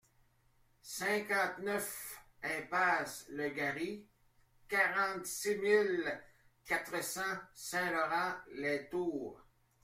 cinquante-neuf 0.81 1.93
impasse 2.43 3.27
le 3.29 3.49
Gary, 3.51 4.03
quarante-six 4.67 5.57
mille 5.59 6.19
quatre 6.65 7.03
cents 7.03 7.37
Saint-Laurent-les-Tours 7.53 9.45